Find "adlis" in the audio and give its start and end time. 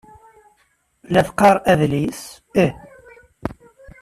1.71-2.21